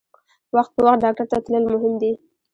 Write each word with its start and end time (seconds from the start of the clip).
وخت 0.55 0.71
په 0.75 0.81
وخت 0.85 0.99
ډاکټر 1.05 1.25
ته 1.31 1.37
تلل 1.45 1.63
مهم 1.73 1.93
دي. 2.01 2.11